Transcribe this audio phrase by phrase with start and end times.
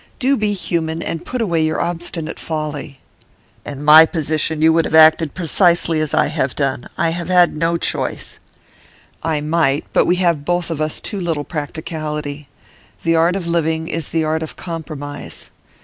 [0.17, 2.99] Do be human, and put away your obstinate folly.'
[3.67, 6.87] 'In my position you would have acted precisely as I have done.
[6.97, 8.39] I have had no choice.'
[9.21, 12.47] 'I might; but we have both of us too little practicality.
[13.03, 15.51] The art of living is the art of compromise.